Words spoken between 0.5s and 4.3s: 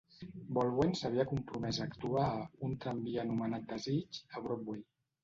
Baldwin s'havia compromès a actuar a "Un tramvia anomenat desig"